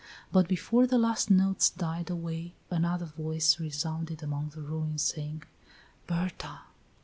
[0.31, 5.43] But before the last notes died away, another voice resounded among the ruins, saying:
[6.07, 6.61] "Berta!